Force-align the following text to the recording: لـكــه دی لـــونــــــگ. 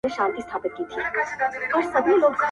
لـكــه 0.03 1.99
دی 2.01 2.11
لـــونــــــگ. 2.11 2.35